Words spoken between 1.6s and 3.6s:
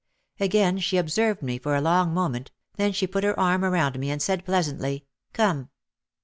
a long mo ment, then she put her